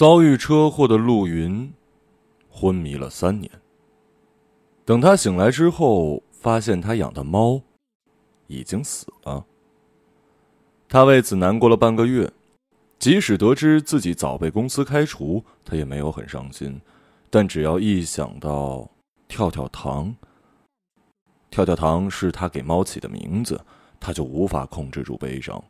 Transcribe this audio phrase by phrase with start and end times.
[0.00, 1.70] 遭遇车祸的陆云
[2.48, 3.50] 昏迷了三年。
[4.82, 7.60] 等他醒来之后，发现他养的猫
[8.46, 9.44] 已经死了。
[10.88, 12.32] 他为此难过了半个月。
[12.98, 16.80] 即使得知自己早被公司开除，他也没有很伤心。
[17.28, 18.88] 但只要一想到
[19.28, 20.16] 跳跳糖，
[21.50, 23.62] 跳跳糖是他给猫起的名字，
[24.00, 25.62] 他就无法控制住悲伤。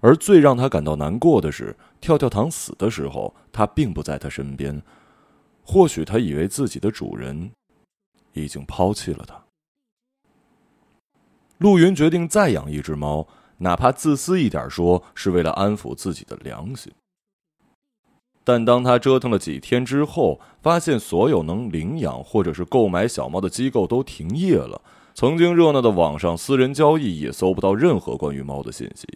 [0.00, 4.82] 而最让他感到难过的是，跳跳糖死的时候，他并不在他身边。
[5.64, 7.50] 或许他以为自己的主人
[8.32, 9.42] 已经抛弃了他。
[11.58, 13.26] 陆云决定再养一只猫。
[13.60, 16.92] 哪怕自私一点说，是为了安抚自己的良心。
[18.44, 24.80] 但当他折腾了几天之后，发现所有能领养或者是购买小猫的机构都停业了，
[25.12, 29.06] 曾经热闹的网上私人交易也搜不到任何关于猫的信息。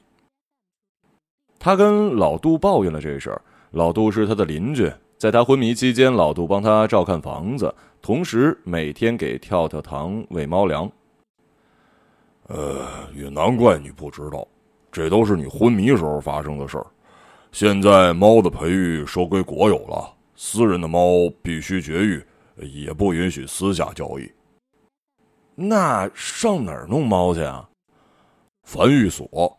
[1.65, 3.41] 他跟老杜抱怨了这事儿，
[3.71, 10.91] 老杜是他的邻居，在他昏迷期间，老杜帮他照看房子，同时每天给跳跳糖喂猫粮。
[12.49, 14.45] 呃，也难怪你不知道，
[14.91, 16.87] 这都是你昏迷时候发生的事儿。
[17.53, 22.21] 现在猫的培育收归国有了，私人的猫必须绝育，
[22.57, 24.29] 也不允许私下交易。
[25.55, 27.69] 那上哪儿弄猫去啊？
[28.65, 29.57] 繁育所。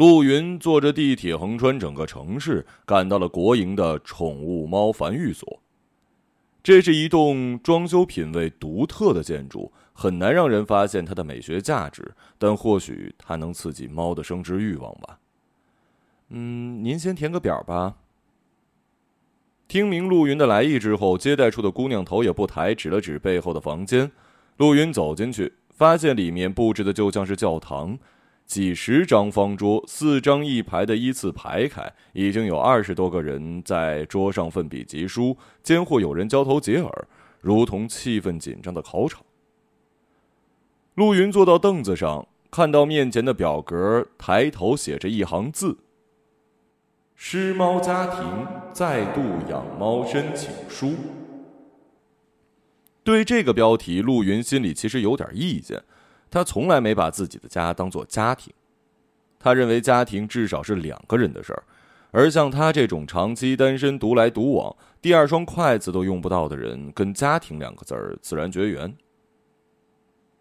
[0.00, 5.60] 陆云坐着地铁横穿整个城市，赶到了国营的宠物猫繁育所。
[6.62, 9.70] 这是一栋装修品味独特的建筑。
[9.92, 15.18] 很难让人发现它的美学价值，但或许它能刺激猫的生殖欲望吧。
[16.30, 17.96] 嗯，您先填个表吧。
[19.68, 24.10] 听明陆云的来意之后，接待处的姑娘头也不抬，指了指背后的房间。
[24.56, 27.98] 陆云走进去，发现里面布置的就像是教堂，
[28.50, 37.08] 几十张方桌，四张一排的依次排开，已经有二十多个人在桌上奋笔疾书，间或有人交头接耳，
[37.40, 39.24] 如同气氛紧张的考场。
[40.96, 45.78] 陆云坐到凳子上，看到面前的表格，抬头写着一行字
[47.14, 48.24] ：“失猫家庭
[48.72, 50.96] 再度养猫申请书。”
[53.04, 55.80] 对这个标题，陆云心里其实有点意见。
[56.30, 58.52] 他从来没把自己的家当做家庭，
[59.38, 61.64] 他认为家庭至少是两个人的事儿，
[62.12, 68.96] 而像他这种长期单身、独来独往、第二双筷子都用不到的人，跟家庭两个字儿自然绝缘。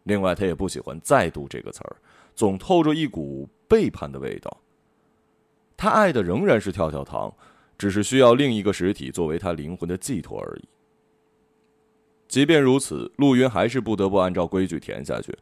[0.04, 1.98] 另外，他也不喜欢“再度”这个词儿，
[2.36, 4.62] 总透着一股背叛的味道。
[5.78, 7.34] 他爱的仍然是跳跳糖，
[7.78, 10.68] 只是需要另一个实体作为他灵魂的寄托而已。
[12.28, 15.38] 即便如此，陆云还是不得不按照规矩填下去。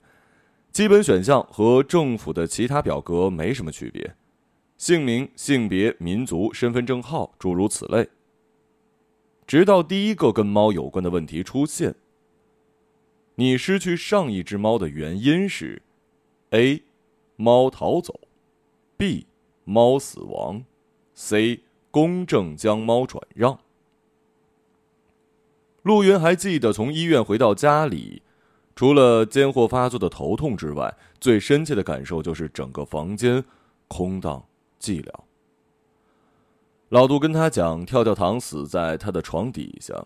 [0.78, 4.16] 基本选项和政府的其他表格没什么区别：
[4.78, 8.08] 姓名、性别、民族、身份证号，诸如此类。
[9.48, 11.96] 直到第一个跟猫有关的问题出现。
[13.34, 15.82] 你失去上一只猫的原因是
[16.52, 16.84] ：A.
[17.38, 18.20] 猫逃走
[19.00, 19.26] ；B.
[19.64, 20.64] 猫死亡
[21.16, 21.62] ；C.
[21.90, 23.60] 公正将猫转让。
[25.82, 28.22] 陆云还记得，从医院回到家里，
[28.78, 33.44] 除了间或发作的头痛之外，最深切的感受就是整个房间
[33.88, 34.46] 空荡
[34.80, 35.12] 寂寥。
[36.90, 40.06] 老杜跟他讲，跳跳糖死在他的床底下。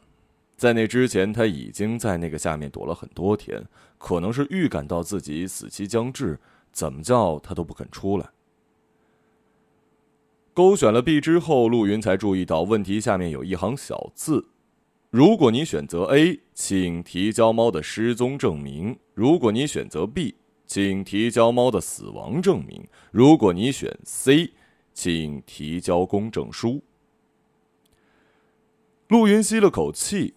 [0.55, 3.61] 在那之前，他已经在那个下面躲了很多天，
[3.97, 6.39] 可能是预感到自己死期将至，
[6.71, 8.29] 怎么叫他都不肯出来。
[10.53, 14.45] 勾选了 B 之后，陆云才注意到问题下面有一行小字：
[15.09, 20.35] 如果你选择 A，请提交猫的失踪证明；如果你选择 B，
[20.67, 24.53] 请提交猫的死亡证明；如果你选 C，
[24.93, 26.83] 请提交公证书。
[29.07, 30.35] 陆云吸了口气。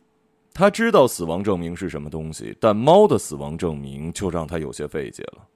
[0.55, 5.47] 他知道死亡证明是什么东西，但猫的死亡证明就让他有些费解了。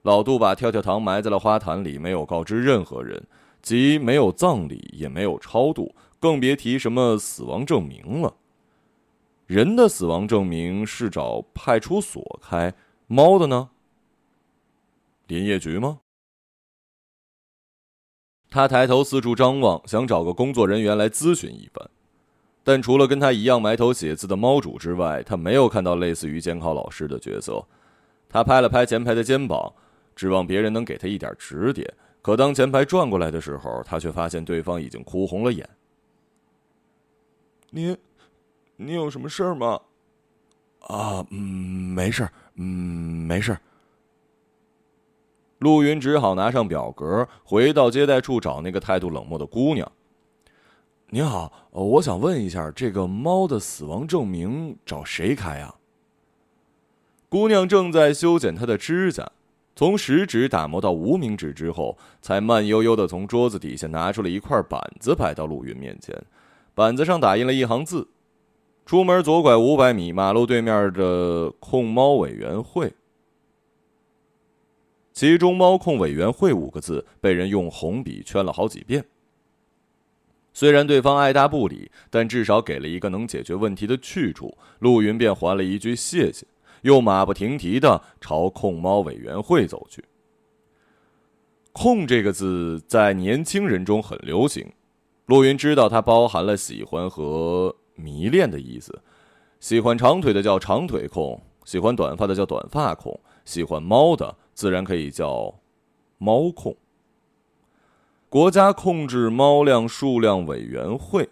[0.00, 3.22] 老杜把跳跳糖埋在了花坛里，没有告知任何人，
[3.60, 8.34] 即没有葬礼，也没有超度，更别提什么死亡证明了。
[9.50, 12.72] 人的死亡证明是找派出所开，
[13.08, 13.70] 猫的呢？
[15.26, 15.98] 林业局吗？
[18.48, 21.90] 他抬头四处张望，想找个工作人员来咨询一番。
[22.62, 27.66] 但除了跟他一样埋头写字的猫主之外，他没有看到类似于监考老师的角色。
[28.28, 29.74] 他拍了拍前排的肩膀，
[30.14, 31.92] 指望别人能给他一点指点。
[32.22, 35.68] 可当前排转过来的时候，他却发现对方已经哭红了眼。
[37.70, 37.96] 你，
[38.82, 39.78] 你有什么事儿吗？
[40.80, 42.64] 啊，嗯，没事儿嗯，
[43.26, 43.60] 没事儿
[45.58, 49.92] 陆云只好拿上表格，回到接待处找那个态度冷漠的姑娘。
[51.10, 55.74] 您好，我想问一下，这个猫的死亡证明找谁开啊？
[57.28, 59.30] 姑娘正在修剪她的指甲，
[59.76, 66.18] 从食指打磨到无名指之后，才慢悠悠的从桌子底下拿出了一块板子，摆到陆云面前。
[66.74, 68.08] 板子上打印了一行字
[68.90, 72.92] ：“出门左拐五百米，马路对面的控猫委员会。”
[75.14, 79.04] 其中“猫控委员会”五个字被人用红笔圈了好几遍。
[80.52, 84.58] 虽然对方爱答不理，但至少给了一个能解决问题的去处。
[84.80, 86.44] 陆云便还了一句谢谢，
[86.82, 90.04] 又马不停蹄的朝控猫委员会走去。
[91.70, 94.72] 控这个字在年轻人中很流行，
[95.26, 99.00] 陆云知道它包含了喜欢和迷恋的意思。
[99.60, 105.54] 喜欢长腿的叫长腿控，喜欢短发的叫短发控，喜欢猫的自然可以叫
[106.18, 106.74] 猫控。
[108.28, 111.28] 国家控制猫量数量委员会。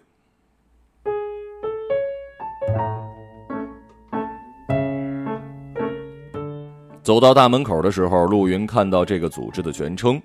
[7.01, 10.21] 走到大门口的时候，陆云看到这个组织的全称。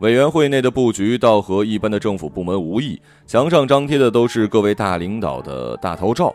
[0.00, 6.34] 委员会内的布局倒和一般的政府部门无异，墙上张贴的都是各位大领导的大头照，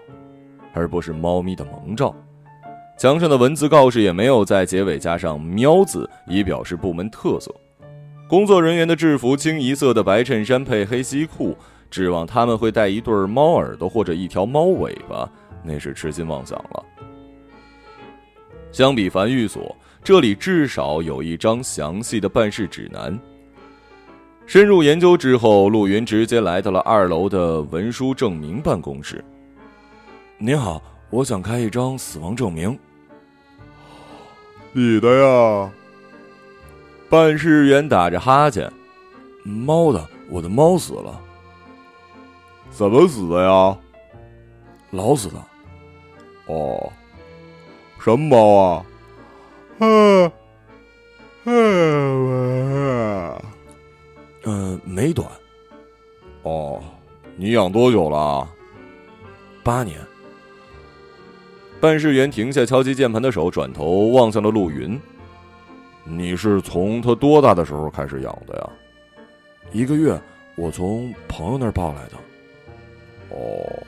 [0.74, 2.16] 而不是猫咪的萌照。
[2.98, 7.54] 墙上的文字告示也没有在结尾加上“喵”字，以表示部门特色。
[8.30, 11.56] 工作人员的制服清一色的白衬衫配黑西裤，
[11.92, 15.30] 指望他们会带一对猫耳朵或者一条猫尾巴，
[15.64, 16.86] 那是痴心妄想了。
[18.72, 23.20] 相比繁育所，这里至少有一张详细的办事指南。
[24.50, 29.24] 深入研究之后，陆云直接来到了二楼的文书证明办公室。
[30.40, 30.82] 您好，
[31.12, 32.76] 我想开一张死亡证明。
[34.72, 35.72] 你的呀。
[37.12, 38.68] 办事员打着哈欠，
[39.44, 41.22] 猫的，我的猫死了。
[42.72, 43.78] 怎么死的呀？
[44.90, 45.36] 老死的。
[46.48, 46.92] 哦，
[48.00, 48.84] 什么猫啊？
[49.78, 50.32] 嗯，
[51.44, 53.36] 嗯，
[54.44, 55.28] 嗯，没短。
[56.44, 56.82] 哦，
[57.36, 58.48] 你养多久了？
[59.64, 60.00] 八年。
[61.82, 65.00] 办事员停下敲击键盘的手，转头望向了陆云。
[66.04, 68.70] 你是从他多大的时候开始养的呀？
[69.72, 70.20] 一个月，
[70.56, 72.18] 我从朋友那儿抱来的。
[73.30, 73.84] 哦，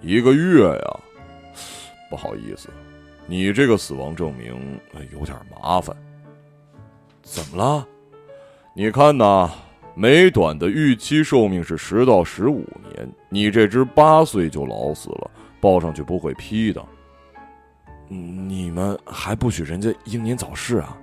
[0.00, 1.00] 一个月呀，
[2.10, 2.68] 不好意思，
[3.26, 4.80] 你这个死亡证明
[5.12, 5.96] 有点麻烦。
[7.22, 7.86] 怎么了？
[8.74, 9.50] 你看呐，
[9.94, 15.30] 美短的预期寿命是十到十五年，你这只八岁就老死了，
[15.60, 16.82] 抱上去不会批的。
[18.08, 20.96] 你们还不许人家英年早逝啊？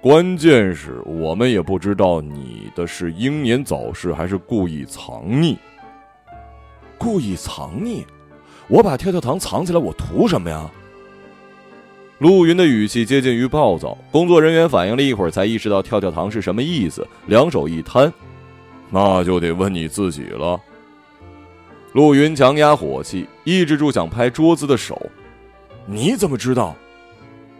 [0.00, 5.56] 关键是我们也不知道你的是英年早逝还是故意藏匿。
[6.96, 8.04] 故意藏匿？
[8.68, 10.70] 我把跳跳糖藏起来，我图什么呀？
[12.20, 13.96] 陆云的语气接近于暴躁。
[14.12, 18.12] 工作人员反应了一会儿，才意识到跳跳糖是什么意思，两手一摊
[18.90, 20.60] ：“那就得问你自己了。”
[21.94, 25.10] 陆云强压火气，抑制住想拍桌子的手
[25.86, 26.76] ：“你怎么知道？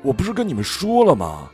[0.03, 1.49] 我不是跟你们说了吗？”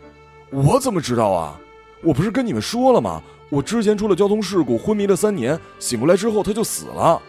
[0.50, 1.60] 我怎么知道啊？
[2.02, 3.22] 我不是跟你们说了吗？
[3.50, 7.22] 我之前出了交通事故，昏迷了三年，醒过来之后他就死了。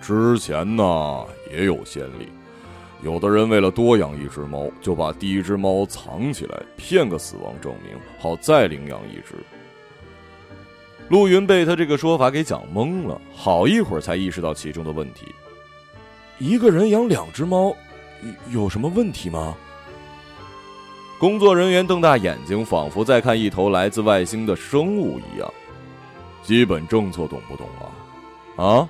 [0.00, 2.28] 之前呢也有先例，
[3.02, 9.34] 有的人为了多养一只猫，就把第一只猫藏起来，骗个死亡证明，好再领养一只。
[11.08, 15.26] 陆云被他这个说法给讲懵了，好一会儿才意识到其中的问题。
[16.38, 17.74] 一个人养两只猫，
[18.50, 19.54] 有什么问题吗？
[21.18, 25.52] 工作人员瞪大眼睛，仿佛在看一头来自外星的生物一样。
[26.42, 27.68] 基本政策懂不懂
[28.56, 28.64] 啊？
[28.64, 28.88] 啊！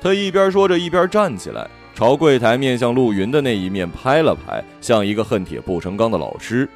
[0.00, 6.68] 他一边说着，一边站起来，朝柜台面向陆云的那一面拍了拍，像一个恨铁不成钢的老师。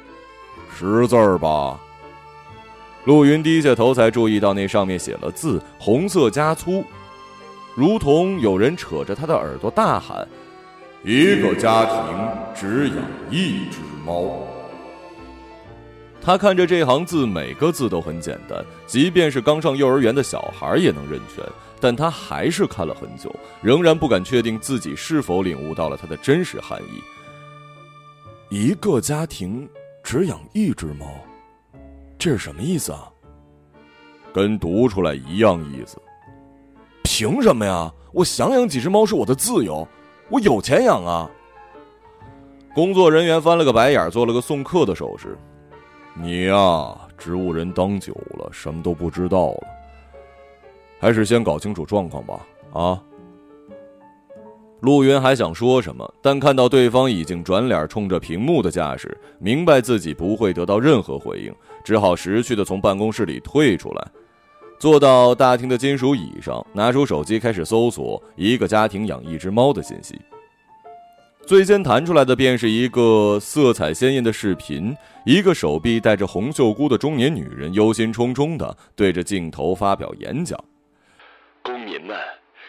[0.77, 1.79] 识字儿吧？
[3.05, 6.83] 陆云低下头，才注意到那上面写了字，红色加粗，
[7.75, 10.27] 如同有人扯着他的耳朵大喊
[11.03, 11.95] ：“一个家庭
[12.53, 12.97] 只养
[13.29, 14.45] 一只。”猫，
[16.21, 21.43] 他看着这行字，每个字都很简单，即便是刚上幼儿园的小孩也能认全。
[21.79, 27.01] 但他还是看了很久，仍然不敢确定自己是否领悟到了它的真实含义。
[28.49, 29.67] 一个家庭
[30.03, 31.05] 只养一只猫，
[32.17, 33.11] 这是什么意思啊？
[34.33, 35.97] 跟读出来一样意思。
[37.03, 37.91] 凭什么呀？
[38.11, 39.87] 我想养几只猫是我的自由，
[40.29, 41.29] 我有钱养啊。
[42.73, 45.37] 工作人员翻了个白眼，做了个送客的手势。
[46.13, 49.67] 你呀，植物人当久了，什么都不知道了。
[50.99, 52.45] 还是先搞清楚状况吧。
[52.73, 53.01] 啊。
[54.81, 61.51] 陆云还想说什么，但看到对方已经转脸冲着屏幕的架势，明白自己不会得到任何回应，
[61.83, 64.07] 只好识趣的从办公室里退出来，
[64.77, 70.19] 坐到大厅的金属椅上，拿出手机开始搜索一个家庭养一只猫的信息。
[71.47, 80.59] 最先弹出来的便是一个色彩鲜艳的视频，一个手臂戴着红袖箍的中年女人忧心忡忡地对着镜头发表演讲
[81.99, 82.19] ：“民们。”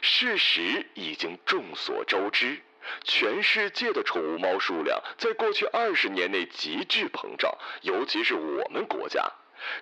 [0.03, 2.61] 事实已经众所周知，
[3.03, 9.25] 全世界的宠物猫数量在过去二十年内急剧膨胀，尤其是我们国家，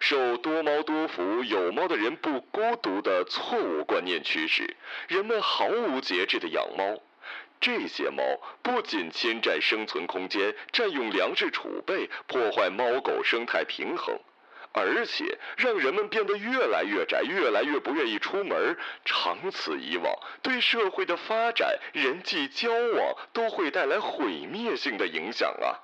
[0.00, 4.76] 受多猫多福、有猫的人不孤独的错误观念驱使，
[5.08, 7.02] 人们毫无节制的养猫，
[7.60, 8.22] 这些猫
[8.62, 14.18] 不仅侵占生存空间、占用粮食储备、破坏猫狗生态平衡。
[14.74, 18.76] 而且让人们变得越来越宅，越来越不愿意出门。
[19.04, 20.12] 长此以往，
[20.42, 25.78] 对社会的发展、人际交往都会带来毁灭性的影响啊！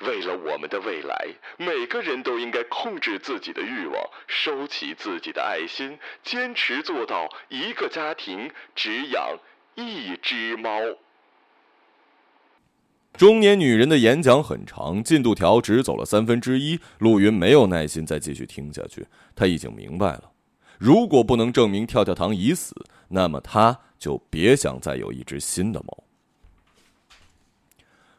[0.00, 9.38] 为了我们的未来，每个人都应该控制自己的欲望，收起自己的爱心，坚持做到一个家庭只养
[9.74, 10.80] 一只猫。
[13.18, 16.78] 中年女人的演讲很长，进度条只走了三分之一。
[16.98, 20.30] 陆云没有耐心再继续听下去，他已经明白了，
[20.78, 22.76] 如果不能证明跳跳糖已死，
[23.08, 26.04] 那么他就别想再有一只新的猫。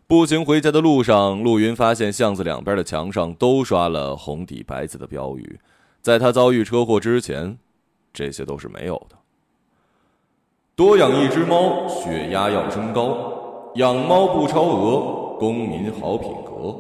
[0.06, 5.62] 步行回家的路上，陆云发现巷子两边的墙上都刷了红底白字的标语，
[6.02, 7.58] 在他遭遇车祸之前，
[8.12, 9.16] 这些都是没有的。
[10.76, 13.29] 多养一只猫，血压要升高。
[13.76, 16.76] 养猫不超额，公民好品格。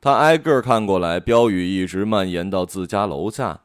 [0.00, 3.62] 他挨个看过来，标语一直蔓延到自家楼下。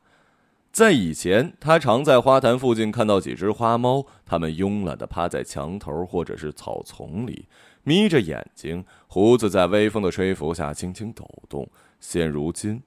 [0.72, 7.48] 在以前，他常在花坛附近看到几只花猫，它们慵懒地趴在墙头或者是草丛里，
[7.84, 11.70] 眯着眼睛，胡子在微风的吹拂下轻轻抖动。
[12.00, 12.82] 现如今，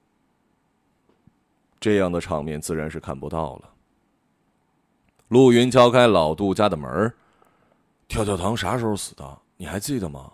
[1.79, 3.69] 这样的场面自然是看不到了。
[5.29, 7.15] 陆云敲开老杜家的门儿。
[8.09, 9.39] 跳跳糖啥时候死的？
[9.55, 10.33] 你还记得吗？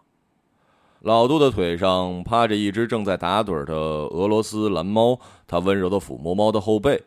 [1.02, 7.00] 老杜的腿上趴着一只正在打盹的俄罗斯蓝猫，它温柔的抚摸猫的后背。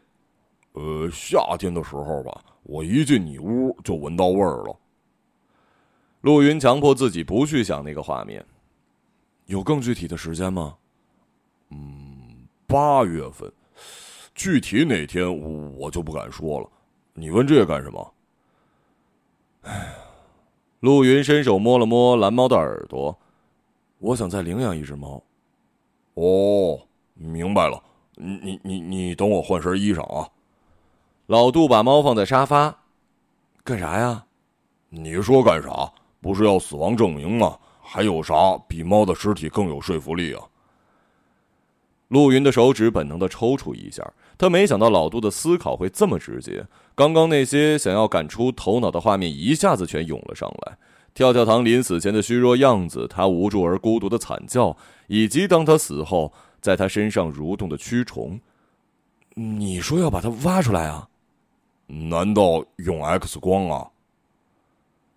[0.74, 4.76] 呃，夏天的时候吧，我一进你屋就闻到味儿了。
[6.20, 8.44] 陆云强迫自己不去想那个画面。
[9.46, 10.76] 有更具体的时间吗？
[11.70, 13.50] 嗯，八月份，
[14.34, 15.26] 具体哪天
[15.76, 16.68] 我就不敢说了。
[17.14, 18.14] 你问这个干什么？
[19.62, 20.04] 哎。
[20.80, 23.18] 陆云伸手摸了摸蓝猫的耳朵，
[23.98, 25.22] 我想再领养一只猫。
[26.14, 26.80] 哦，
[27.14, 27.82] 明白了。
[28.14, 30.28] 你你你你等我换身衣裳啊。
[31.26, 32.76] 老杜把猫放在沙发，
[33.64, 34.24] 干啥呀？
[34.88, 35.92] 你说干啥？
[36.20, 37.58] 不是要死亡证明吗？
[37.80, 40.42] 还有啥比猫的尸体更有说服力啊？
[42.08, 46.66] 陆云的手指本能的抽搐一下，他没想到老杜的思考会这么直接。
[46.94, 50.78] 刚刚那些想要赶出头脑的画面一下子全涌了上来，
[51.12, 58.40] 跳跳糖临死前的虚弱样子，他无助而孤独的惨叫，以及当他死后在他身上蠕动的蛆虫。
[59.34, 61.08] 你说要把它挖出来啊？
[61.86, 63.90] 难道用 X 光啊？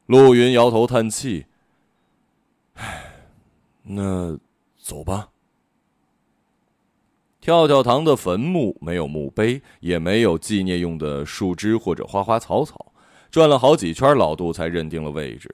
[0.07, 1.45] 陆云摇头叹气。
[2.74, 3.13] 唉，
[3.83, 4.38] 那
[4.77, 5.29] 走吧。
[7.41, 12.93] 跳跳糖的坟墓没有墓碑，也没有纪念用的树枝或者花花草草。
[13.31, 15.53] 转了好几圈，老杜才认定了位置。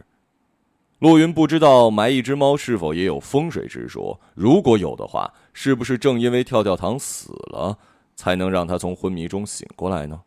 [1.00, 7.78] 陆云不知道埋一只猫是否也有风水之说，如果有的话，是不是正因为跳跳糖死了，
[8.16, 10.20] 才能让他从昏迷中醒过来呢？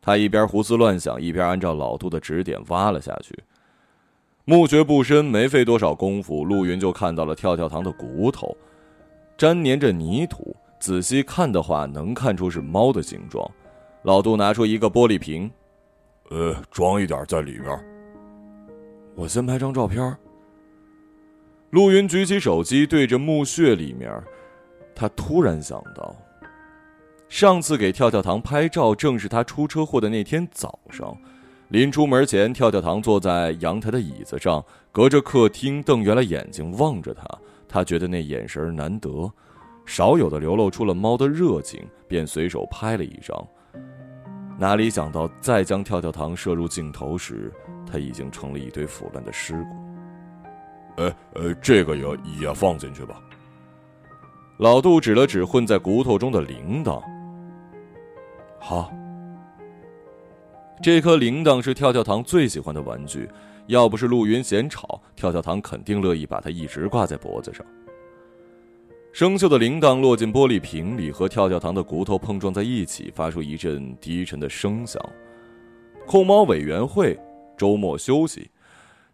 [0.00, 3.38] 他一边胡思乱想，一边按照老杜的指点挖了下去。
[4.46, 8.56] 墓穴不深，没费多少功夫，陆云就看到了跳跳糖的骨头。
[9.38, 13.50] 粘黏着泥土，仔细看的话，能看出是猫的形状。
[14.02, 15.50] 老杜拿出一个玻璃瓶，
[16.30, 17.84] 呃，装一点在里面。
[19.14, 20.16] 我先拍张照片。
[21.70, 24.12] 陆云举起手机，对着墓穴里面，
[24.94, 26.14] 他突然想到，
[27.28, 31.16] 上次给跳跳糖拍照，正是他出车祸的那天早上。
[31.68, 37.26] 临出门前，跳跳糖坐在阳台的椅子上，隔着客厅瞪圆了眼睛望着他。
[37.74, 39.28] 他觉得那眼神难得，
[39.84, 43.36] 少有的流露出了猫的热情，便随手拍了一张。
[44.56, 47.52] 哪里想到，再将跳跳糖摄入镜头时，
[47.84, 51.02] 它已经成了一堆腐烂的尸骨。
[51.02, 52.04] 哎，呃，这个也
[52.38, 53.20] 也放进去吧。
[54.58, 57.02] 老杜指了指混在骨头中的铃铛。
[58.60, 58.88] 好，
[60.80, 63.28] 这颗铃铛是跳跳糖最喜欢的玩具，
[63.66, 67.64] 要不是陆云嫌吵，跳跳糖肯定乐意把它一直挂在脖子上。
[69.12, 75.00] 生锈的铃铛落进玻璃瓶里，和跳跳糖的骨头碰撞在一起，发出一阵低沉的声响。
[76.04, 77.18] 控猫委员会
[77.56, 78.50] 周末休息，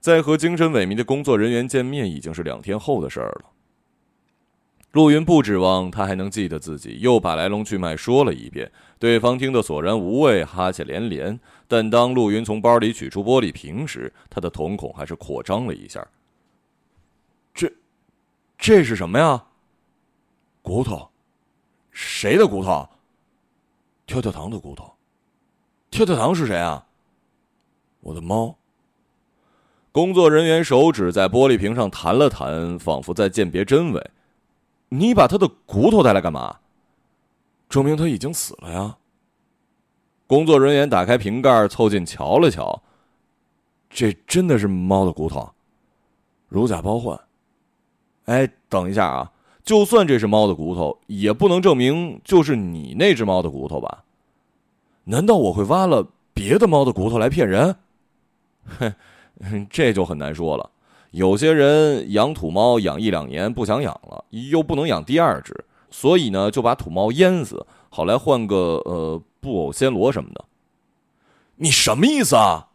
[0.00, 3.45] 在和精神萎靡的工作人员见面已经是两天后的事儿了。
[4.92, 11.38] 陆云不指望他还能记得自己，又把来龙去脉说了一遍，对方听得索然无味，哈欠连连。
[11.68, 16.04] 但当陆云从包里取出玻璃瓶时，他的瞳孔还是扩张了一下。
[17.54, 17.73] 这，
[18.59, 19.44] 这是什么呀？
[20.61, 21.09] 骨头，
[21.92, 22.88] 谁的骨头？
[24.06, 24.92] 跳跳糖的骨头。
[25.88, 26.85] 跳跳糖是谁啊？
[28.00, 28.56] 我的猫。
[29.92, 34.11] 工作人员手指在玻璃瓶上弹了弹，仿佛在鉴别真伪。
[34.90, 36.59] 你把他的骨头带来干嘛？
[37.68, 38.97] 证明他已经死了呀。
[40.26, 42.82] 工作人员打开瓶盖，凑近瞧了瞧，
[43.88, 45.52] 这真的是猫的骨头，
[46.49, 47.18] 如假包换。
[48.26, 49.32] 哎，等一下啊！
[49.64, 54.04] 就算这是猫的骨头，也不能证明就是你那只猫的骨头吧？
[55.04, 57.76] 难道我会挖了别的猫的骨头来骗人？
[58.66, 58.94] 哼，
[59.70, 60.70] 这就很难说了。
[61.11, 70.45] 有些人养土猫养一两年不想养了，又不能养第二只，所以呢就把土猫淹死，好来换个呃布偶暹罗什么的。
[71.57, 72.69] 你什么意思啊？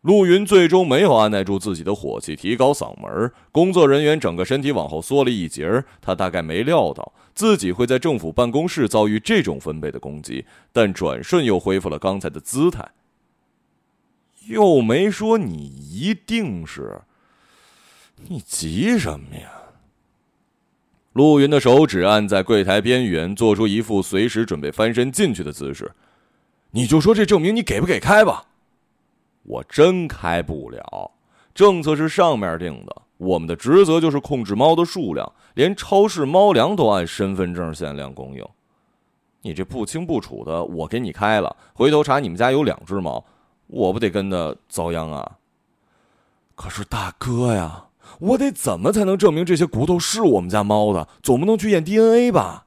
[0.00, 3.30] 陆云最终没有按耐住自己的火气，提高嗓门。
[3.52, 12.88] 工作人员整个身体往后缩了一截，他大概没料到自己会在政府办公室遭遇这种分贝的攻击，但转瞬又恢复了刚才的姿态。
[14.50, 17.00] 又没说你一定是，
[18.26, 19.48] 你急什么呀？
[21.12, 25.92] 陆云的手指按在柜台边缘，做出一副随时准备翻身进去的姿势。
[26.72, 28.44] 你就说这证明你给不给开吧？
[29.44, 31.12] 我真开不了，
[31.54, 38.44] 政策是上面定的，我们的职责就是控制猫的数量，连超市猫粮都按身份证限量供应。
[39.42, 43.24] 你这不清不楚的，我给你开了，回头查你们家有两只猫，
[43.70, 45.38] 我不得跟着遭殃啊？
[46.54, 47.86] 可是大哥呀，
[48.18, 51.08] 我得怎么才能证明这些骨头是我们家猫的？
[51.22, 52.66] 总不能去验 DNA 吧？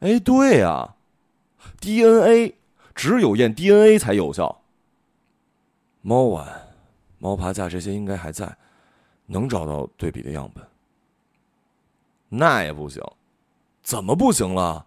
[0.00, 0.94] 哎，对呀
[1.80, 2.54] ，DNA
[2.94, 4.60] 只有验 DNA 才有效。
[6.02, 6.68] 猫碗、
[7.18, 8.56] 猫爬架这些应该还在，
[9.26, 10.62] 能找到对比的样本。
[12.28, 13.02] 那也不行，
[13.82, 14.86] 怎么不行了？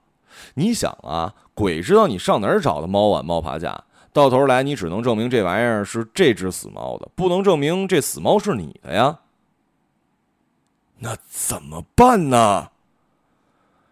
[0.53, 3.83] 你想啊，鬼知道你上哪儿找的猫碗、猫爬架？
[4.11, 9.19] 到头来你只能证明这玩意儿是这只死猫的，不能证明这死猫是你的呀。
[10.97, 12.69] 那怎么办呢？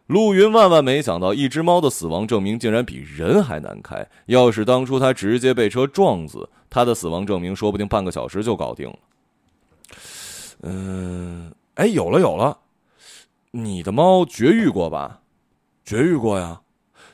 [0.08, 4.08] 陆云万万没想到，一只猫的死亡证明竟然比人还难开。
[4.28, 9.00] 要是当初他直接被车撞死，他的死亡证明说不定半个小时就搞定了。
[10.64, 12.58] 嗯，哎，有了有了，
[13.52, 15.20] 你的猫绝育过吧？
[15.86, 16.62] 绝育过呀。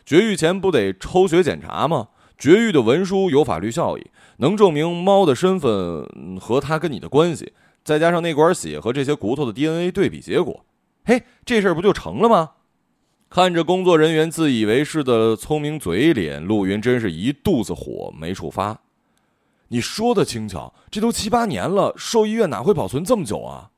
[0.05, 2.09] 绝育前不得抽血检查吗？
[2.43, 4.05] 绝育的文书有法律效益，
[4.39, 6.05] 能证明猫的身份
[6.41, 7.53] 和它跟你的关系，
[7.85, 10.65] 再加上那管血和这些骨头的 DNA 对比结果，
[11.05, 12.51] 嘿，这事儿不就成了吗？
[13.29, 18.77] 看着工作人员自以为是的聪明嘴脸，陆云真是一肚子火没处发。
[19.69, 23.69] 你说的轻巧，这都七八年了，兽医院哪会保存这么久啊？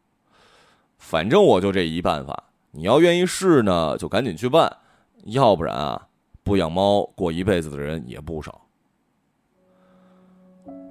[0.97, 4.77] 反正我就这一办法，你要愿意试呢，就赶紧去办，
[5.25, 6.07] 要不然啊，
[6.45, 8.61] 不养猫过一辈子的人也不少。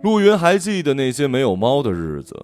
[0.02, 2.36] 陆云还记得那些没有猫的日子。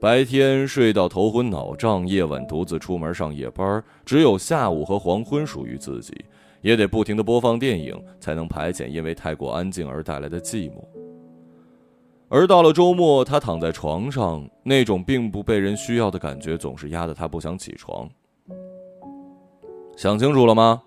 [0.00, 6.12] 白天睡到头昏脑胀，夜晚独自出门上夜班，只有下午和黄昏属于自己，
[6.60, 10.84] 也得不停的播放电影，才能排遣因为太过安静而带来的寂寞。
[12.28, 18.08] 而到了周末，他躺在床上，那种并不被人需要的感觉总是压得他不想起床。
[19.96, 20.82] 想清楚了吗？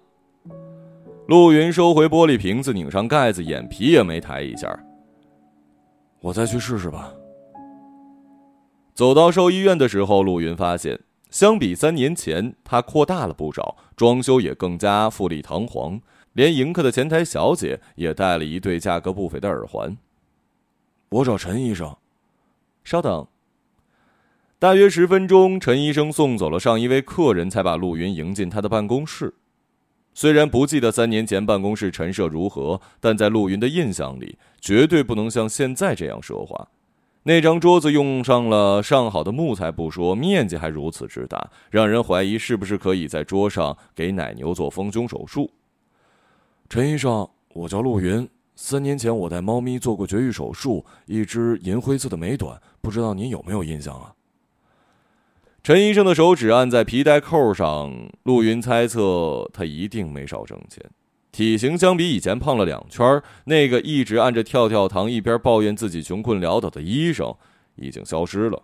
[1.27, 4.77] 陆云收回玻璃瓶子，拧上盖子，眼皮也没抬一下。
[6.21, 7.11] 我再去试试吧。
[8.93, 10.99] 走到兽医院的时候，陆云发现，
[11.31, 15.99] 相比三年前，他扩大了不少，装修也更加富丽堂皇，
[16.33, 19.97] 连迎客的前台小姐也带了一对价格不菲的耳环。
[21.09, 21.95] 我找陈医生，
[22.83, 23.27] 稍等。
[24.59, 29.33] 大约十分钟，陈医生送走了上一位客人，才把陆云迎进他的办公室。
[30.17, 36.69] 虽然不记得三年前办公室陈设如何，但在陆云的印象里，绝对不能像现在这样奢华。
[37.23, 45.51] 那张桌子用上了上好的木材不说，面积还如此之大，让人怀疑是不是可以在桌上给奶牛做丰胸手术。
[46.69, 48.25] 陈医生，我叫陆云，
[48.55, 54.13] 三年前我带猫咪做过绝育手术，一只银灰色的美短，不知道您有没有印象啊？
[55.65, 60.79] 陈医生的手指按在皮带扣上，陆云猜测他一定没少挣钱。
[61.31, 67.33] 体型相比以前胖了两圈，那个一直按着跳跳糖一边抱怨自己穷困潦倒的医生
[67.77, 68.61] 已经消失了。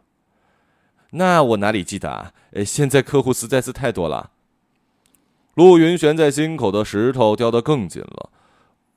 [1.14, 2.34] 那我哪里记得啊？
[2.64, 4.30] 现在客户实在是太多了。
[5.56, 8.30] 陆云悬在心口的石头掉得更紧了。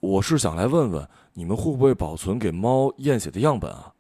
[0.00, 3.94] 我是想来问问，你们会不会保存给猫验血的样本啊？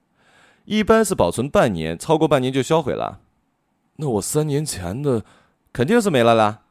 [0.66, 3.22] 一般是保存半年，超过半年就销毁了。
[3.96, 5.24] 那我三年前的，
[5.72, 6.62] 肯定是没了啦。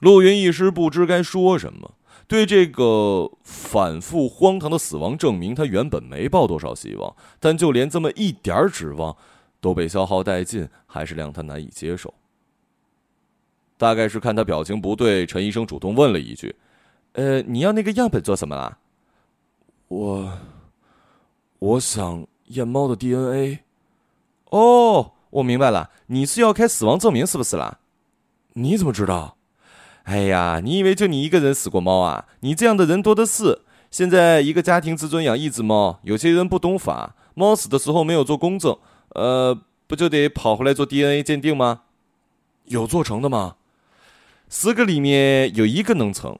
[0.00, 1.94] 陆云一时不知该说什么。
[2.28, 9.16] 对这个反复荒唐的死亡证明，他原本没抱多少希望，但就连这么一点指望
[9.60, 12.12] 都被消耗殆尽，还是让他难以接受。
[13.78, 16.56] 大概是看他表情不对，陈医生主动问了一句
[17.12, 18.78] ：“呃，你要那个样本做什么啦
[19.88, 20.38] ？”“我，
[21.60, 23.60] 我想验猫的 DNA。
[24.50, 27.78] ”“哦，我明白了，你是要开死亡证明是不是啦
[28.54, 29.36] ？”“你怎么知道？”
[30.04, 32.26] 哎呀，你以为就你一个人死过猫啊？
[32.40, 33.62] 你这样的人多的是。
[33.90, 38.76] 现在一个家庭只准养一只猫，有些人不懂法，猫死的时候没有做公证，
[39.10, 39.56] 呃，
[39.86, 41.82] 不就得跑回来做 DNA 鉴定吗？
[42.64, 43.56] 有做成的吗？
[44.48, 46.38] 十个里面有一个能成。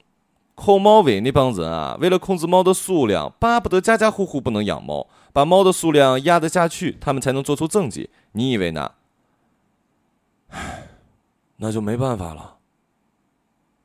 [0.55, 8.09] 扣猫尾那帮人啊，为了控制猫的数量，巴不得家家户户不能养猫，把猫的数量压得下去，他们才能做出政绩。
[8.33, 8.92] 你以为呢？
[11.59, 12.57] 那就没办法了。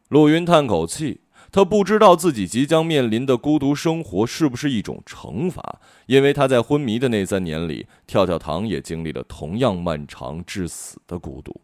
[0.07, 1.19] 陆云叹口气，
[1.51, 11.59] 他不知道自己即将面临的孤独生活是不是一种惩罚，因为他在昏迷的那三年里，跳跳糖也经历了同样漫长致死的孤独。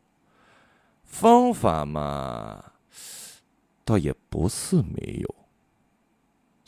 [1.06, 2.62] 方法嘛，
[3.86, 5.36] 倒也不是没有。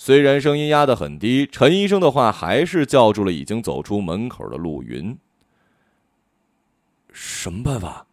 [0.02, 5.18] 虽然声音压得很低，陈医生的话还是叫住了已经走出门口的陆云。
[7.12, 8.08] 什么办法？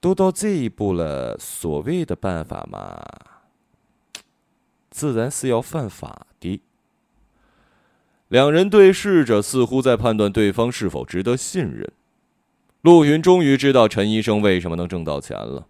[0.00, 3.04] 都到这一步了，所谓的办法嘛，
[4.88, 6.62] 自然是要犯法的。
[8.28, 11.92] 两人对视着，似乎在判断对方是否值得信任。
[12.80, 15.66] 陆云终于知道陈医生为什么能挣到钱了。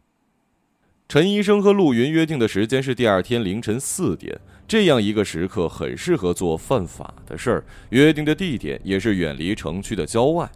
[1.08, 7.64] 陈医生和陆云约定的时间是第二天凌晨四点，这样一个时刻很适合做犯法的事儿。
[7.90, 10.50] 约定的地点也是远离城区的郊外。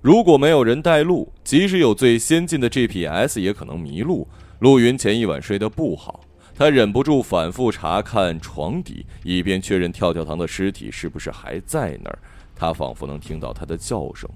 [0.00, 4.26] 如果没有人带路，即使有最先进的 GPS，也可能迷路。
[4.58, 6.20] 陆云前一晚睡得不好，
[6.54, 12.18] 他忍不住反复查看床底，以便确认跳跳糖的尸体是不是还在那儿。
[12.56, 14.28] 他仿佛能听到他的叫声，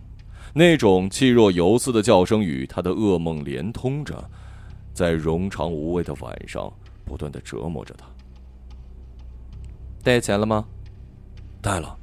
[0.55, 4.31] 那种气若游丝的叫声与他的噩梦连通着，
[4.93, 6.73] 在冗长无味的晚上
[7.05, 8.07] 不断的折磨着他。
[10.07, 10.65] 带钱了吗？
[11.61, 11.97] 带了。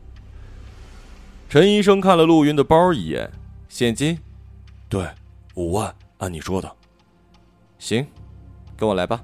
[1.47, 3.31] 陈医生看了陆云的包一眼。
[3.69, 4.19] 现金，
[4.89, 5.07] 对，
[5.55, 6.69] 五万，按你说的。
[7.79, 8.05] 行，
[8.75, 9.23] 跟我来吧。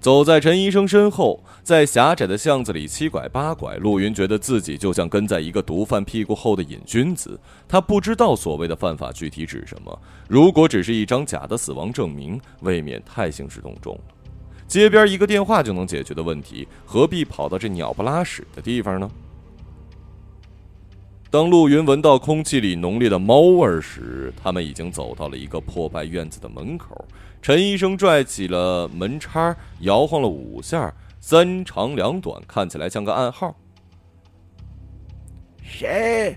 [0.00, 7.38] 走在陈医生身后，在狭窄的巷子里七拐八拐，陆云觉得自己就像跟在一个毒贩屁股后的瘾君子。
[7.68, 10.00] 他不知道所谓的犯法具体指什么。
[10.28, 14.00] 如果只是一张假的死亡证明，未免太兴师动众了。
[14.72, 19.10] 街边一个电话就能解决的问题，何必跑到这鸟不拉屎的地方呢？
[21.30, 27.04] 当陆云闻到空气里浓烈的猫味时，他们已经走到了一个破败院子的门口。
[27.42, 33.54] 陈医生拽起了门叉，摇晃了五下，三长两短，看起来像个暗号。
[35.62, 36.34] 谁？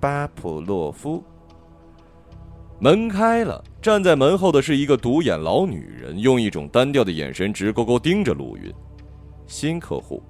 [0.00, 1.22] 巴普洛夫。
[2.78, 8.72] 门开了，站在门后的是一个独眼老女人，用一种单调的眼神直勾勾盯着陆云。
[9.48, 10.22] 新客户。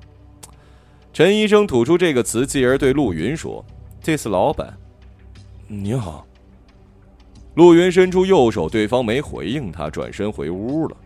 [1.13, 3.63] 陈医生吐出这个词，继而对陆云说
[4.03, 4.73] ：“这是老板，
[5.69, 6.27] 您好。”
[7.55, 10.97] 陆云伸出右手，对方没回应他，转身回屋了。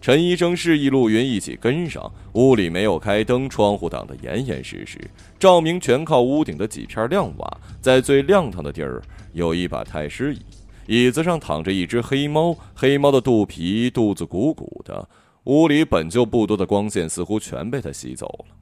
[0.00, 2.12] 陈医生示意陆云一起跟上。
[2.32, 4.98] 屋里没有开灯，窗户挡得严严实实，
[5.38, 7.60] 照明全靠屋顶的几片亮瓦。
[7.80, 9.00] 在最亮堂的地儿，
[9.32, 10.40] 有一把太师椅，
[10.86, 15.08] 椅子上躺着一只黑猫，黑猫的肚皮肚子鼓鼓的。
[15.44, 18.56] 屋里本就不多的光线，似乎全被它吸走了。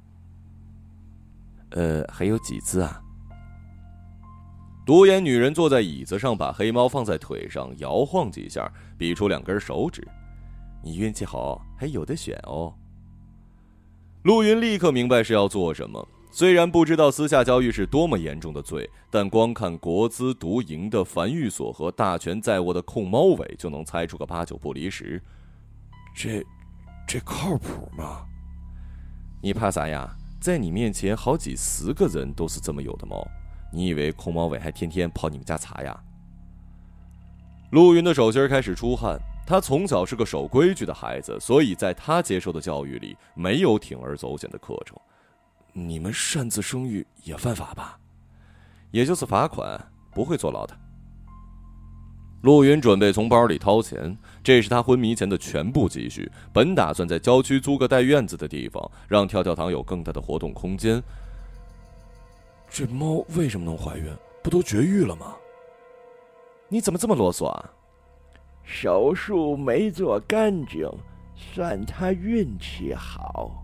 [1.71, 3.01] 呃，还有几只啊？
[4.87, 10.07] 独眼女人坐在椅子上，把黑猫放在腿上摇晃几下，比出两根手指。
[10.83, 12.75] 你运气好，还有的选哦。
[14.23, 16.09] 陆云立刻明白是要做什么。
[16.33, 25.21] 虽然不知道私下交易是多么严重的罪，但光看国资独营的樊玉所和大权在握的控猫尾，就能猜出个八九不离十。
[26.15, 26.45] 这，
[27.07, 28.25] 这靠谱吗？
[29.43, 30.09] 你怕啥呀？
[30.41, 33.27] 在你面前，好几十个人都是这么有的猫，
[33.73, 36.01] 你以为控猫尾还天天跑你们家查呀？
[37.73, 39.19] 陆云的手心开始出汗。
[39.47, 44.97] 他从小是个守规矩的孩子，所以在他接受的教育里没有铤而走险的课程。
[45.73, 47.99] 你们擅自生育也犯法吧？
[48.91, 49.81] 也就是罚款，
[50.13, 50.77] 不会坐牢的。
[52.43, 56.31] 陆云准备从包里掏钱，这是他昏迷前的全部积蓄。
[56.53, 61.03] 本打算在郊区租个带院子的地方，让跳跳糖有更大的活动空间。
[62.69, 64.11] 这猫为什么能怀孕？
[64.43, 65.37] 不都绝育了吗？
[66.69, 67.71] 你怎么这么啰嗦啊？
[68.65, 70.89] 手术没做干净，
[71.37, 73.60] 算他运气好。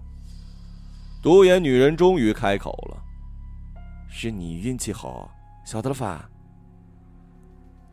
[1.27, 3.03] 独眼女人终于开口了
[4.09, 5.29] ：“是你运气好，
[5.65, 6.31] 晓得了吧？”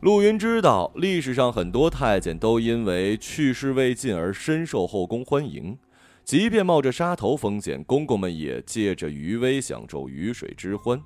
[0.02, 5.76] 陆云知道，历史上很多太监都因为去世未尽而深受后宫欢迎，
[6.22, 11.02] 即便冒着杀头风险，公公们也借着余威享受鱼水之欢。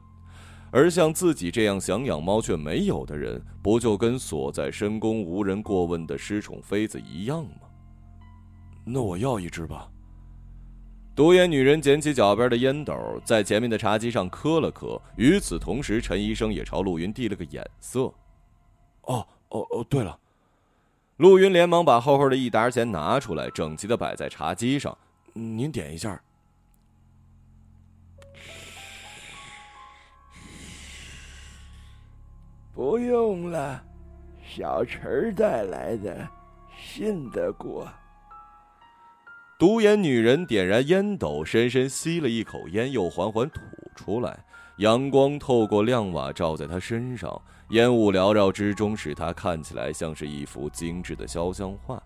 [0.70, 7.68] 而像自己这样想养猫却没有的人，不就跟锁在深宫无人过问的失宠妃子一样吗？
[8.84, 9.88] 那我要一只吧。
[11.18, 15.02] 独眼女人捡起脚边的烟斗，在前面的茶几上磕了磕。
[15.16, 18.02] 与此同时，陈医生也朝陆云递了个眼色。
[19.00, 20.16] 哦哦哦，对了，
[21.16, 24.96] 陆云连忙把厚厚的一沓钱拿出来，整齐的摆在茶几上。
[25.32, 26.22] 您点一下。
[32.72, 33.84] 不用了，
[34.48, 36.28] 小陈带来的，
[36.80, 37.88] 信得过。
[39.58, 43.60] 独眼女人点燃烟斗，深深吸了一口烟，又缓缓吐
[43.96, 44.38] 出来。
[44.76, 52.00] 阳光透过亮瓦照在她身上，烟雾缭绕之中，使她看起来像是一幅精致的肖像画。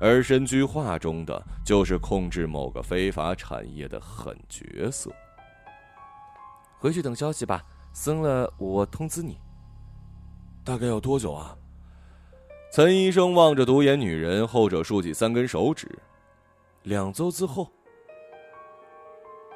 [0.00, 5.12] 而身居画中的，就是控制某个非法产业的狠角色。
[6.80, 7.62] 回去等消息吧。
[7.94, 9.38] 生了，我通知你。
[10.64, 11.56] 大概要多久啊？
[12.72, 15.88] 岑医生望着独眼女人，后者竖起三根手指。
[16.86, 17.68] 两周之后。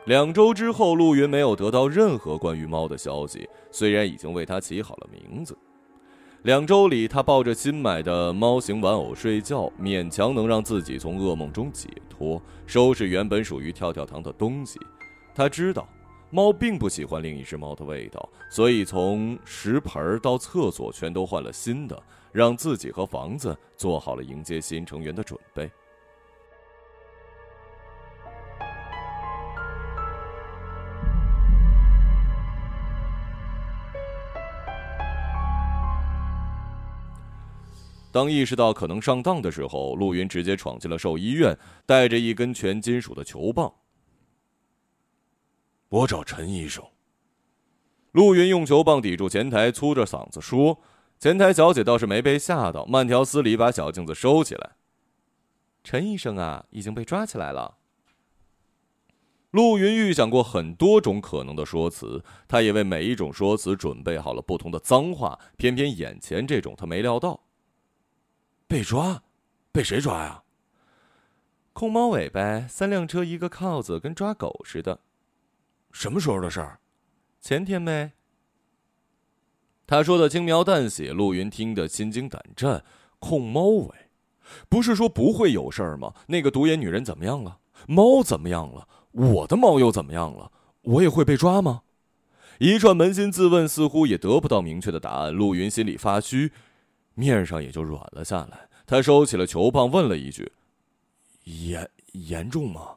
[0.07, 5.57] 两周之后，陆云没有得到任何关于猫的消息，虽然已经为它起好了名字。
[6.43, 14.81] 两周里，他抱着新买的猫形玩偶睡觉，勉强能让自己从噩梦中解脱，收拾原本属于跳跳糖的东西。
[15.33, 15.89] 他知道。
[16.33, 25.69] 猫并不喜欢另一只猫的味道，所以从食盆到厕所全都换了新的，让自己和房子做好了迎接新成员的准备。
[38.13, 43.73] 当意识到可能上当的时候，陆云直接闯进了兽医院，带着一根全金属的球棒。
[45.89, 46.85] 我找陈医生。
[48.13, 50.81] 陆云用球棒抵住前台，粗着嗓子说
[51.21, 54.73] ：“前台小姐倒是没被吓到，慢条斯理把小镜子收起来。”
[55.85, 57.77] 陈医生啊，已经被抓起来了。
[59.53, 67.41] 陆云预想过很多种可能的说辞，他也为每一种说辞准备好了不同的脏话，偏偏眼前这种他没料到。
[68.71, 69.25] 被抓？
[69.73, 70.45] 被谁抓呀？
[71.73, 75.01] 控猫尾呗，三辆车一个铐子，跟抓狗似的。
[75.91, 76.79] 什么时候的事儿？
[77.41, 78.13] 前天呗。
[79.89, 82.85] 他说的轻描淡写，陆云听得心惊胆战。
[83.19, 83.93] 控猫尾，
[84.69, 86.15] 不是说不会有事儿吗？
[86.29, 87.59] 那个独眼女人怎么样了？
[87.89, 88.87] 猫怎么样了？
[89.11, 90.53] 我的猫又怎么样了？
[90.83, 91.83] 我也会被抓吗？
[92.59, 95.35] 一串扪心自问，似乎也得不到明确的答案。
[95.35, 96.53] 陆云心里发虚，
[97.15, 98.69] 面上也就软了下来。
[98.87, 100.53] 他收起了球棒，问了一句
[101.45, 102.97] ：“严严重吗？”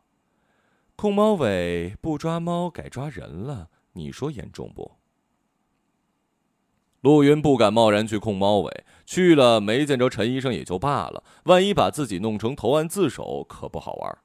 [0.95, 4.93] 控猫尾不抓猫，改抓人了，你说严重不？
[7.01, 14.17] 陆云不敢贸然去控猫尾，去了没见着陈医生也就罢了，万一把自己弄成投案自首，可不好玩。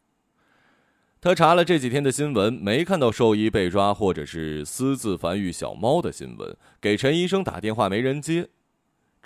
[1.20, 6.56] 他查了这几天的新闻，没看到兽医被抓或者是私自繁育小猫的新闻。
[6.80, 8.48] 给陈医生打电话没人接。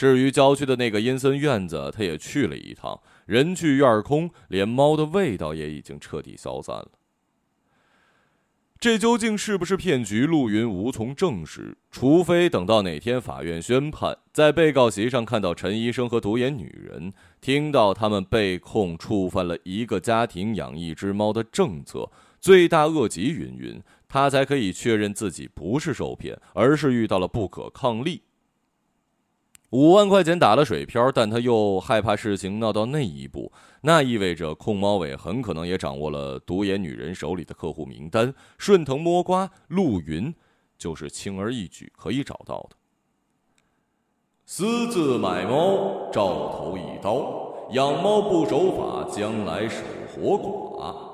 [0.03, 6.89] 至于郊区的那个阴森院子，他也去了一趟，人去院空，连猫的味道也已经彻底消散了。
[8.81, 10.27] 这究竟是不是骗局？
[10.27, 22.11] 陆云无从证实，除非等到哪天法院宣判，在被告席上看到陈医生和独眼女人，听到他们被控触犯了一个家庭养一只猫的政策，
[22.41, 28.23] 罪大恶极，云云，他才可以确认自己不是受骗，而是遇到了不可抗力。
[29.73, 38.35] 五万块钱打了水漂，但他又害怕事情闹到那一步，那意味着控猫尾很可能也掌握了独眼女人手里的客户名单。
[38.59, 40.35] 顺藤摸瓜，陆云
[40.77, 42.77] 就是轻而易举可以找到的。
[44.45, 49.81] 私自买猫，照头一刀；养猫不守法，将来守
[50.15, 51.12] 活寡。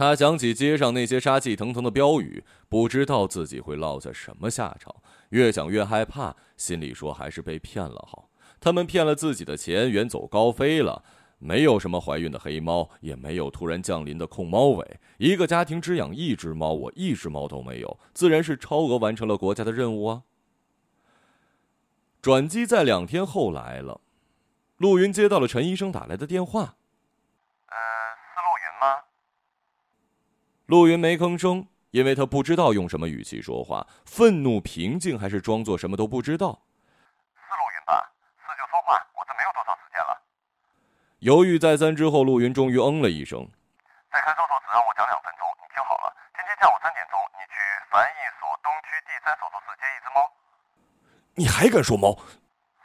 [0.00, 4.96] 他想起街上那些杀气腾腾的标语，不知道自己会落下什么下场。
[5.28, 8.30] 越想越害怕，心里说还是被骗了好。
[8.58, 11.04] 他们骗了自己的钱，远走高飞了。
[11.38, 14.98] 没有什么怀孕的黑猫，也没有突然降临的控猫尾。
[15.18, 20.22] 一个家庭只养一只猫，我一只猫都没有，自然是超额完成了国家的任务啊。
[22.22, 24.00] 转机在两天后来了，
[24.78, 26.76] 陆云接到了陈医生打来的电话。
[27.66, 29.02] 呃，是陆云吗？
[30.70, 31.66] 陆云没吭声。
[31.90, 36.54] 因为他不知道用什么语气说话，愤怒、平静还是装作什么都不知道。
[37.34, 37.98] 是陆云吧？
[38.38, 40.14] 是就说话，我这没有多长时间了。
[41.18, 43.42] 犹豫再三之后，陆云终于嗯了一声。
[44.06, 47.58] 在看守所只让我讲两分钟，你听好了，今天下午三点钟，你去
[47.90, 50.22] 繁艺所东区第三手术室接一只猫。
[51.34, 52.14] 你还敢说猫？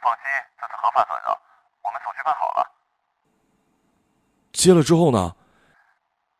[0.02, 0.26] 放心，
[0.58, 1.30] 这是合法转让，
[1.86, 2.66] 我们手续办好了。
[4.50, 5.30] 接了之后呢？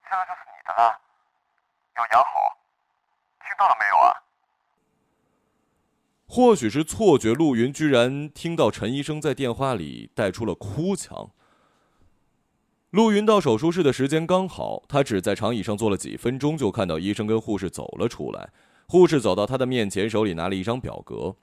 [0.02, 0.90] 接了就是你的了，
[1.96, 2.56] 要养好。
[3.58, 4.12] 到了没有啊？
[6.26, 11.30] 或许是错觉，陆云居然听到陈医生在电话里带出了哭腔。
[12.90, 18.50] 陆云到手术室的时间刚好，他只在长椅上坐了几分钟，就看到医生跟护士走了出来。
[18.86, 21.36] 护士走到他的面前，手里拿了一张表格：“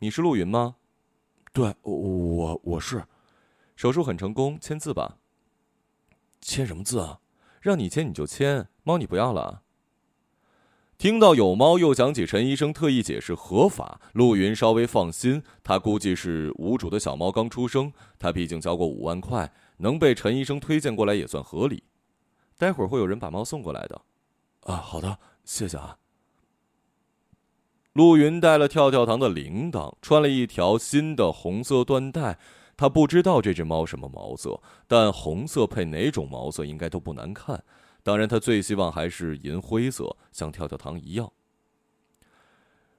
[0.00, 0.74] 你是陆云吗
[1.54, 3.04] ？”“对，我我是。
[3.76, 5.18] ”“手术很成功，签字吧。
[6.42, 7.20] ”“签什么字啊？
[7.60, 9.62] 让你签你就签，猫你不要了。”
[10.96, 15.42] 听到有猫，又想起陈医生特意解释合法，陆云稍微放心。
[15.62, 21.82] 他估计是无主的小猫刚出生，他毕竟交过五万块，能被陈医生推荐过来也算合理。
[22.56, 24.00] 待会儿会有人把猫送过来的。
[24.60, 25.98] 啊，好的，谢谢啊。
[27.92, 32.38] 陆云带了跳跳糖的铃铛，穿了一条新的红色缎带。
[32.76, 37.62] 他不知道这只猫什么毛色，但红色配哪种毛色应该都不难看。
[38.04, 41.32] 当然，他最希望还是银灰色，像跳跳糖一样。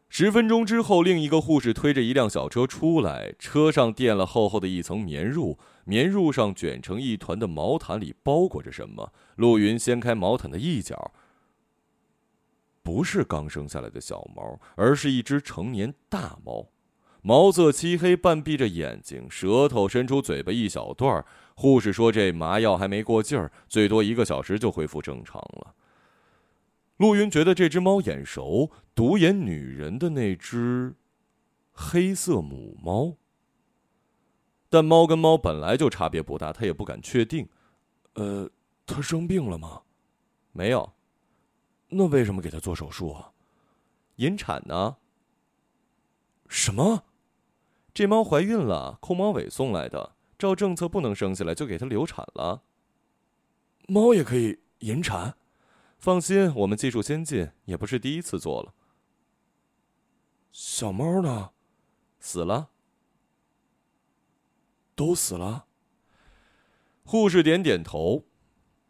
[0.10, 9.14] 十分钟之后，另一个护士推着一辆小车出来，车上垫了厚厚的一层棉褥，棉褥上卷成一团的毛毯里包裹着什么。
[9.36, 11.12] 陆云掀开毛毯的一角，
[12.82, 16.70] 不是刚生下来的小猫，而是一只成年大猫。
[17.22, 25.74] 毛色漆黑，半闭着眼睛，舌头伸出嘴巴一小段护士说：“这麻药还没过劲儿，最多一个小时就恢复正常了。”
[26.98, 30.96] 陆云觉得这只猫眼熟，独眼女人的那只
[31.72, 33.16] 黑色母猫。
[34.70, 37.48] 但猫跟猫本来就差别不大，他也不敢确定。
[38.14, 38.50] 呃，
[38.86, 39.82] 它生病了吗？
[40.52, 40.94] 没有。
[41.90, 43.32] 那为什么给它做手术啊？
[44.16, 44.98] 引产呢？
[46.48, 47.04] 什么？
[47.94, 50.15] 这猫怀孕了，控猫尾送来的。
[50.38, 52.64] 照政策不能生下来，就给它流产了。
[53.88, 55.36] 猫也可以引产？
[55.98, 58.74] 放心，我们技术先进，也不是第一次做了。
[60.52, 61.52] 小猫呢？
[62.20, 62.70] 死了。
[64.96, 65.66] 都死了。
[67.04, 68.24] 护士点点头。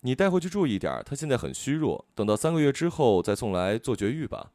[0.01, 4.51] 你带回去注意点，它现在很虚弱，等到三个月之后再送来做绝育吧。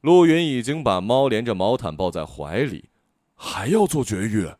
[0.00, 2.88] 陆云已经把猫连着毛毯抱在怀里，
[3.34, 4.50] 还要做绝育？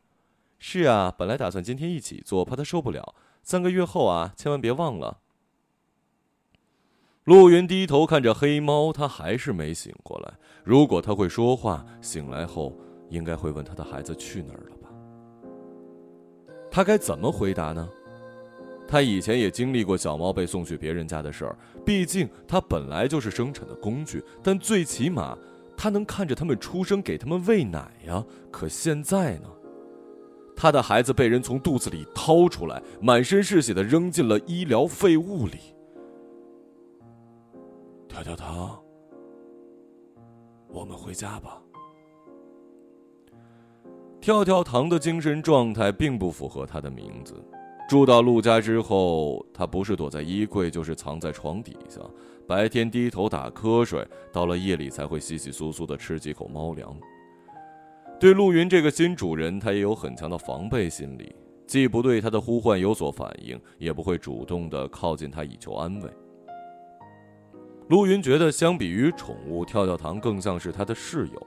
[0.64, 3.16] 是啊，本来打算今天一起做，怕他受不了。
[3.42, 5.18] 三个月后啊，千万别忘了。
[7.24, 10.34] 陆云低头看着黑猫，他还是没醒过来。
[10.62, 12.78] 如果他会说话，醒来后
[13.10, 14.88] 应该会问他的孩子去哪儿了吧？
[16.70, 17.88] 他该怎么回答呢？
[18.86, 25.36] 他以前也经历过小猫被送去别人家的事儿，毕竟他本来就是生产的工具，但最起码
[25.76, 28.24] 他能看着他们出生，给他们喂奶呀。
[28.52, 29.48] 可现在呢？
[30.62, 35.58] 他的孩子被人从肚子里掏出来，满身是血的扔进了医疗废物里。
[38.08, 38.80] 跳跳糖，
[40.68, 41.60] 我们回家吧。
[44.20, 47.34] 跳跳糖的精神状态并不符合他的名字。
[47.88, 52.00] 住到陆家之后，他不是躲在衣柜，就是藏在床底下，
[52.46, 56.96] 白天低头打瞌睡，到了夜里才会稀稀疏疏的吃几口猫粮。
[58.22, 61.34] 对陆云这个新主人，他也有很强的防备心理，
[61.66, 66.08] 既不对他的呼唤有所反应，也不会主动的靠近他以求安慰。
[67.88, 71.46] 陆云觉得，相比于宠物，跳跳糖更像是他的室友。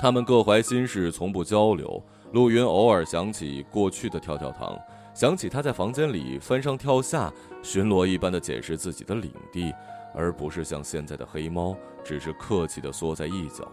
[0.00, 2.02] 他们各怀心事，从不交流。
[2.32, 4.74] 陆云偶尔想起过去的跳跳糖，
[5.12, 7.30] 想起他在房间里翻上跳下，
[7.62, 9.70] 巡逻一般的检视自己的领地，
[10.14, 13.70] 而不是像现在的黑猫，只是客气的缩在一角。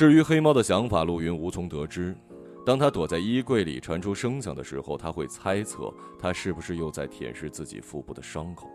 [0.00, 2.16] 至于黑猫的想法，陆云无从得知。
[2.64, 8.70] 当他躲在衣柜里传出声响的时候，他会猜测他是不是又在舔舐自己腹部的伤口。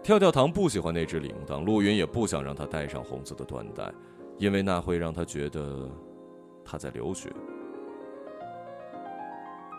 [0.00, 3.92] 跳跳糖不喜欢那只铃铛，陆云也不想让他戴上红色的缎带，
[4.38, 5.90] 因为那会让他觉得
[6.64, 7.28] 他在流血。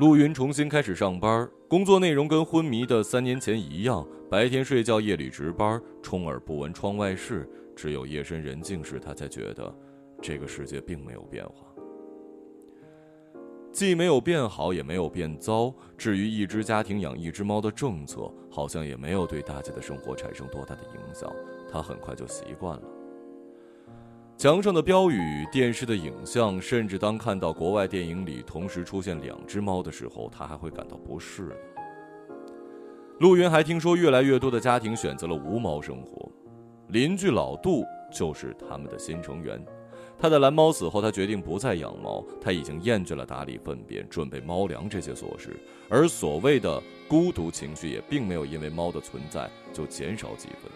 [0.01, 9.73] 陆云重新开始上班，工作内容跟昏迷的三年前一样，白天睡觉，夜里值班，充耳不闻窗外事，只有夜深人静时，他才觉得
[10.19, 11.67] 这个世界并没有变化。
[13.71, 15.71] 既没有变好，也没有变糟。
[15.95, 21.31] 至于一只家庭养一只猫的政策，好像也没有对大家的生活产生多大的影响。
[21.71, 22.83] 他很快就习惯了。
[24.35, 31.55] 墙上的标语、电视的影像，甚至当看到国外电影里同时出现两只猫的时候，他还会感到不适。
[33.19, 36.31] 陆云还听说，越来越多的家庭选择了无猫生活。
[36.89, 39.63] 邻居老杜就是他们的新成员。
[40.19, 42.25] 他的蓝猫死后，他决定不再养猫。
[42.41, 45.55] 他已经厌倦了打理粪便、准备猫粮这些琐事，
[45.89, 50.71] 而所谓的孤独情绪也并没有因为猫的存在就减少几分。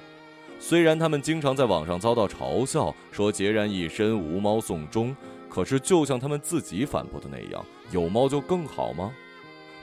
[0.60, 5.16] 虽然他们经常在网上遭到嘲笑，说孑然一身、无猫送终，
[5.50, 9.12] 可是就像他们自己反驳的那样，有猫就更好吗？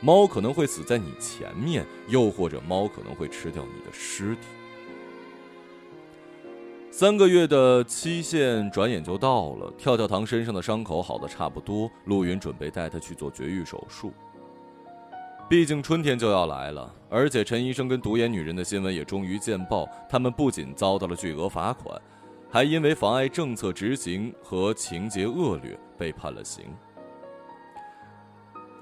[0.01, 4.43] 猫可能会死在你前面，又或者猫可能会吃掉你的尸体。
[6.99, 14.13] 三个月的期限转眼就到了，跳跳糖身上的伤口好的差不多，陆云准备带他去做绝育手术。
[15.49, 21.97] 毕竟春天就要来了，而且陈医生跟独眼女人的新闻也终于见报，他们不仅遭到了巨额罚款，
[22.51, 26.65] 还因为妨碍政策执行和情节恶劣被判了刑。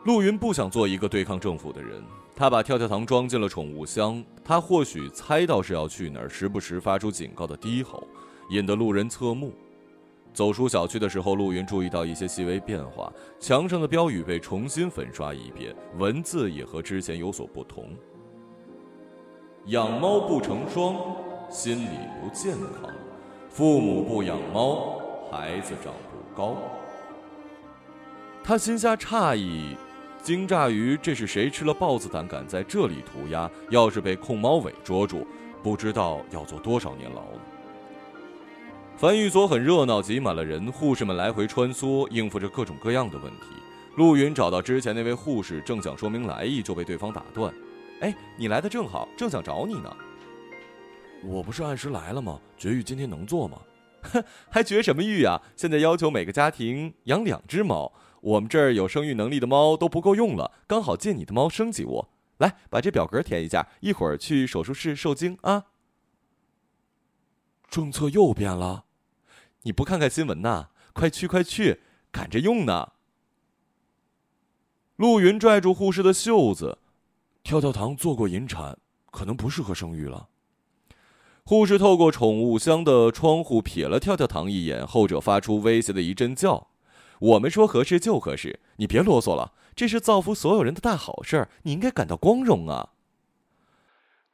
[0.07, 2.03] 陆云不想做一个对抗政府的人。
[2.39, 8.07] 他把跳跳糖装进了宠物箱，他或许猜到是要去哪儿，时不时发出警告的低吼，
[8.51, 9.55] 引得路人侧目。
[10.34, 13.11] 走出小区的时候，陆云注意到一些细微变化：
[13.41, 17.89] 墙上的标语被重新粉刷一遍，文字也和之前有所不同。
[19.68, 20.95] 养猫不成双，
[21.51, 22.93] 心理不健康；
[23.49, 25.01] 父母不养猫，
[25.32, 26.59] 孩子长不高。
[28.45, 29.74] 他心下诧异。
[30.27, 33.49] 惊诧于这是谁吃了豹子胆敢在这里涂鸦？
[33.70, 35.24] 要是被控猫尾捉住，
[35.62, 37.41] 不知道要坐多少年牢了。
[38.97, 43.47] 繁育所很热闹，挤满了人，护士们来回穿梭，应付着各种各样的问题。
[43.95, 47.55] 陆云找到之前那位护士，正想说明来意，就被对方打断
[48.03, 49.97] ：“哎，你来的正好，正想找你呢。
[51.22, 52.41] 我不是按时来了吗？
[52.59, 53.59] 绝育今天能做吗？
[54.03, 55.41] 哼，还绝什么育啊？
[55.55, 57.93] 现在要求每个家庭养两只猫。”
[58.27, 62.09] 我们这儿有生育能力的猫都不够用了，刚好借你的猫生几窝。
[62.39, 65.66] 来，把这表格填一下，一会儿去手术室受精啊。
[67.70, 68.87] 政策又变了，
[69.62, 70.70] 你不看看新闻呐？
[70.93, 72.95] 快去快去，赶着用呢。
[74.97, 76.79] 陆云拽住护士的袖子，
[77.45, 78.77] 跳跳糖做过引产，
[79.12, 80.27] 可能不适合生育了。
[81.45, 86.66] 护士透过宠物箱的窗户瞥了跳跳糖一眼，后者发出威胁的一阵叫。
[87.19, 89.53] 我们说合适就合适，你别啰嗦了。
[89.75, 92.91] 这是造福所有人的大好事儿，你应该感到光荣啊！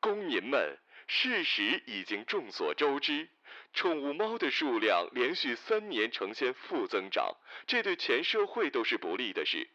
[0.00, 3.28] 公民们，事实已经众所周知，
[3.72, 9.68] 宠物猫的数量连续三年呈现负增长，这对全社会都是不利的事。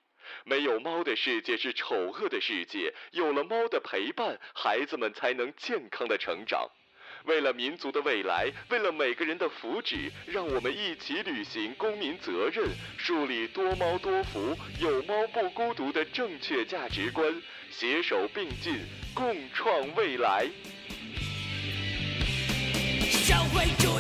[0.44, 6.70] 没有猫的世界是丑恶的世界，有了猫的陪伴，孩子们才能健康的成长。
[7.28, 17.30] 为了民族的未来，为了每个人的福祉，让我们一起履行公民责任，树立多猫多福、有猫不孤独的正确价值观，
[17.70, 18.80] 携手并进，
[19.14, 20.48] 共创未来。
[23.10, 23.97] 社会主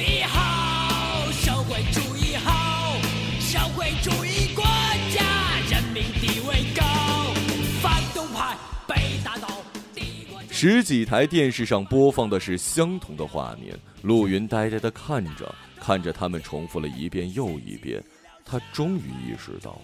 [10.60, 18.03] 十几台电视上播放的是相同的画面，陆云呆呆的看着，看着他们重复了一遍又一遍，
[18.43, 19.80] 他终于意识到，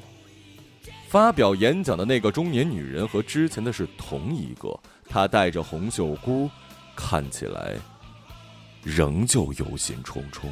[1.07, 4.76] 发表演讲的那个中年女人和之前的是同一个，
[5.07, 6.49] 她戴着红袖箍，
[6.95, 7.76] 看起来
[8.82, 10.47] 仍旧忧心忡忡。